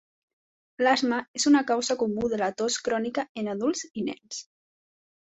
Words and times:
L'asma 0.85 1.17
és 1.39 1.43
una 1.49 1.59
causa 1.71 1.97
comú 1.99 2.29
de 2.31 2.39
la 2.41 2.47
tos 2.61 2.77
crònica 2.87 3.25
en 3.43 3.51
adults 3.53 3.83
i 4.03 4.07
nens. 4.09 4.41